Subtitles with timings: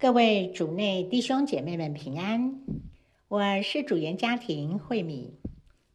[0.00, 2.60] 各位主内弟兄姐妹们平安，
[3.26, 5.32] 我是主言家庭慧敏。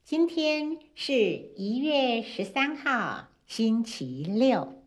[0.04, 1.14] 今天是
[1.56, 4.84] 一月十三号，星期六。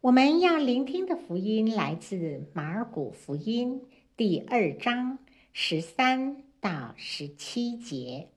[0.00, 3.82] 我们要聆听的福音来自马尔谷福音
[4.16, 5.18] 第二章
[5.52, 8.28] 十三到十七节，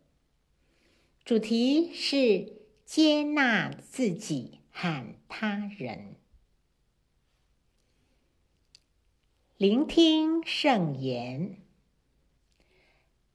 [1.24, 2.52] 主题是
[2.84, 6.16] 接纳自己和他人。
[9.64, 11.56] 聆听圣言。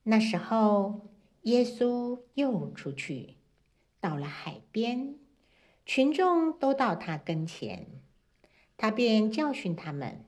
[0.03, 1.09] 那时候，
[1.45, 3.37] 耶稣又出去，
[3.99, 5.15] 到了海边，
[5.87, 7.87] 群众都到他跟前，
[8.77, 10.27] 他便教训他们。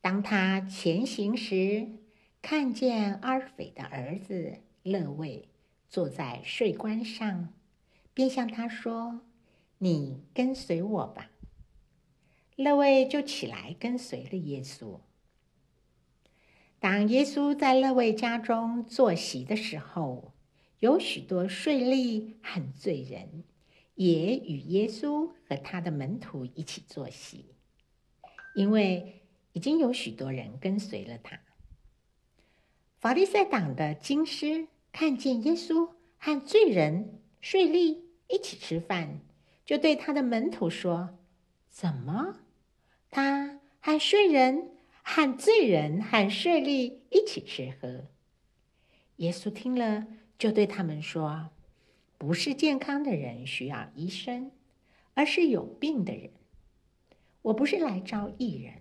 [0.00, 1.86] 当他前行时，
[2.42, 5.48] 看见阿尔斐的儿子勒位
[5.88, 7.50] 坐在税关上，
[8.12, 9.20] 便向他说
[9.78, 11.28] ：“你跟随我吧。”
[12.62, 15.00] 那位就起来跟随了耶稣。
[16.80, 20.32] 当耶稣在那位家中坐席的时候，
[20.80, 23.44] 有许多税吏和罪人
[23.94, 27.54] 也与耶稣和他的门徒一起坐席，
[28.56, 31.38] 因为已经有许多人跟随了他。
[32.98, 39.20] 法利赛党的经师看见耶稣和罪人、税吏一起吃饭，
[39.64, 41.18] 就对他的门徒说
[41.70, 42.40] ：“怎么？”
[43.12, 44.70] 他和税人、
[45.02, 48.06] 和罪人、和税吏一起吃喝。
[49.16, 50.06] 耶稣听了，
[50.38, 51.50] 就对他们说
[52.16, 54.50] ：“不是健康的人需要医生，
[55.12, 56.30] 而是有病的人。
[57.42, 58.80] 我不是来招义人，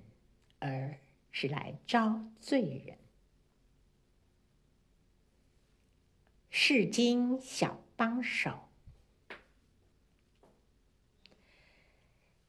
[0.60, 0.98] 而
[1.32, 2.98] 是来招罪人。”
[6.50, 8.70] 是经小帮手。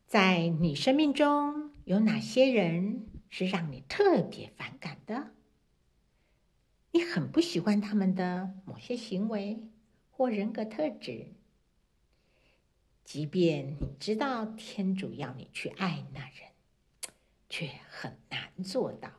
[0.07, 5.33] 在你生命中有哪些人是让你特别反感的？
[6.93, 9.69] 你很不喜欢他们的某些行为
[10.11, 11.33] 或人格特质，
[13.03, 16.51] 即便你知道天主要你去爱那人，
[17.49, 19.11] 却很难做到。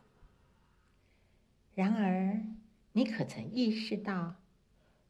[1.76, 2.46] 然而，
[2.94, 4.36] 你可曾意识到，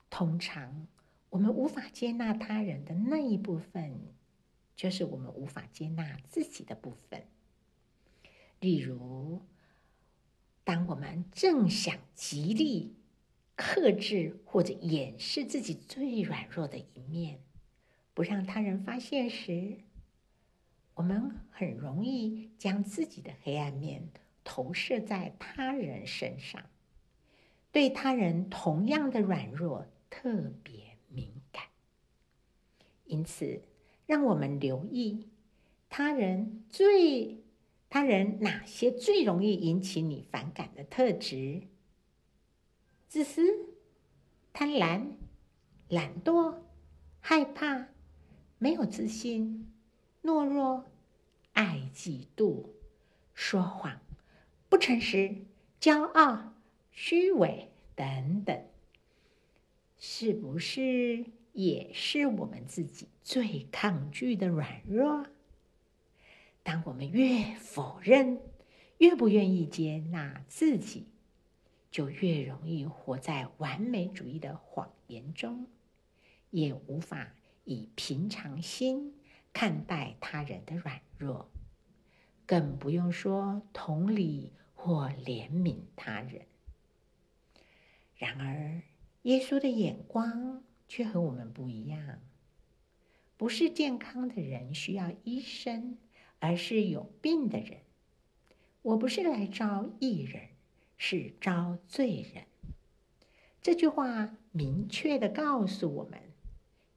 [0.10, 0.88] 通常
[1.30, 4.14] 我们无法接纳他人的那一部分，
[4.76, 7.28] 就是我们无法接纳自己的部分。
[8.64, 9.42] 例如，
[10.64, 12.96] 当我们正想极力
[13.58, 17.42] 克制或者掩饰自己最软弱的一面，
[18.14, 19.80] 不让他人发现时，
[20.94, 24.08] 我们很容易将自己的黑暗面
[24.46, 26.64] 投射在他人身上，
[27.74, 31.66] 对他人同样的软弱特别敏感，
[33.04, 33.62] 因此。
[34.06, 35.30] 让我们留意
[35.90, 37.43] 他人最
[37.94, 41.68] 他人哪些最容易引起你反感的特质：
[43.08, 43.70] 自私、
[44.52, 45.10] 贪婪、
[45.90, 46.56] 懒惰、
[47.20, 47.90] 害怕、
[48.58, 49.72] 没有自信、
[50.24, 50.86] 懦弱、
[51.52, 52.66] 爱嫉妒、
[53.36, 54.02] 说谎、
[54.70, 55.46] 不诚实、
[55.80, 56.56] 骄傲、
[56.90, 58.60] 虚伪等等，
[60.00, 61.26] 是不是？
[61.52, 65.28] 也是我们自己最抗拒的软弱。
[66.64, 68.40] 当我们越否认，
[68.98, 71.08] 越不愿意接纳自己，
[71.92, 75.68] 就越容易活在完美主义的谎言中，
[76.50, 77.36] 也无法
[77.66, 79.14] 以平常心
[79.52, 81.50] 看待他人的软弱，
[82.46, 86.48] 更不用说同理或怜悯他人。
[88.16, 88.82] 然而，
[89.22, 90.64] 耶稣的眼光。
[90.86, 92.20] 却和我们不一样，
[93.36, 95.98] 不是健康的人需要医生，
[96.44, 97.78] 而是有病的人。
[98.82, 100.50] 我不是来招义人，
[100.98, 102.44] 是招罪人。
[103.62, 106.20] 这句话明确地告诉我们，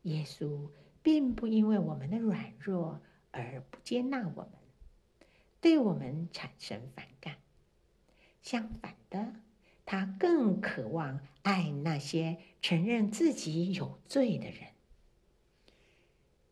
[0.03, 0.69] 耶稣
[1.01, 4.51] 并不因为我们的软弱而不接纳我们，
[5.61, 7.37] 对我们产生反感。
[8.43, 9.37] 相反的。
[9.89, 14.71] 他更渴望爱那些承认自己有罪的人。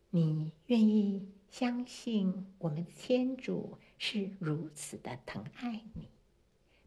[0.09, 1.27] 你愿意
[1.57, 6.09] 相信我们的天主是如此的疼爱你，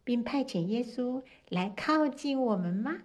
[0.05, 2.99] 并派遣耶稣来靠近我们吗？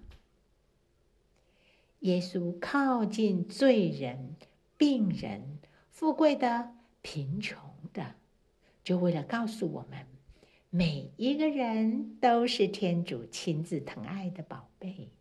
[1.99, 4.35] 耶稣靠近罪人、
[4.75, 7.57] 病人、富贵的、贫穷
[7.93, 8.15] 的，
[8.83, 10.05] 就为了告诉我们。
[10.69, 15.11] 每一个人都是天主亲自疼爱的宝贝。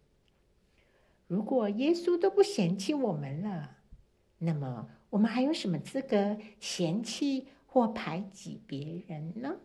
[1.29, 3.77] 如果耶稣都不嫌弃我们了，
[4.39, 9.59] 那么我们还有什么资格嫌弃或排挤别人呢？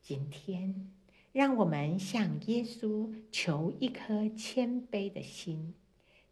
[0.00, 0.92] 今天，
[1.32, 5.74] 让我们向耶稣求一颗谦卑的心，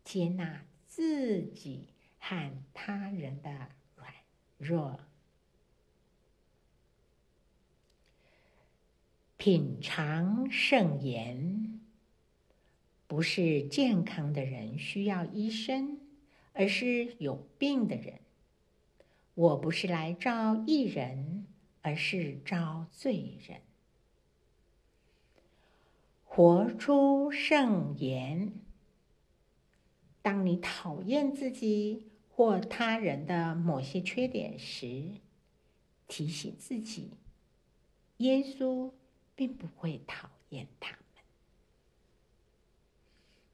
[0.04, 1.88] 接纳自己
[2.20, 3.50] 和他人的
[3.96, 4.14] 软
[4.56, 5.00] 弱。
[9.36, 11.80] 品尝圣言，
[13.08, 15.98] 不是健康的人需要医生，
[16.54, 18.20] 而是有病的人。
[19.34, 21.46] 我不是来召义人，
[21.82, 23.60] 而是召罪人。
[26.24, 28.52] 活出圣言。
[30.22, 35.20] 当你讨厌自己或他人的某些缺点时，
[36.08, 37.10] 提醒自己，
[38.18, 38.92] 耶稣
[39.34, 41.00] 并不会讨厌他们。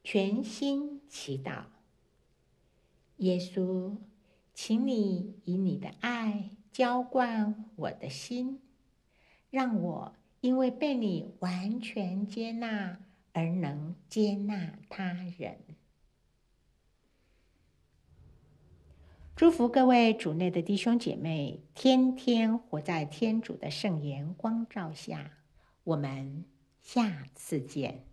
[0.04, 1.64] 全心祈祷，
[3.20, 3.96] 耶稣。
[4.52, 8.60] 请你以你的爱浇灌我的心，
[9.48, 13.00] 让我因为被你完全接纳
[13.32, 15.60] 而能接纳他人。
[19.34, 25.38] 祝福各位主内的弟兄姐妹，天天活在天主的圣言光照下。
[25.84, 26.44] 我们
[26.82, 28.09] 下次见。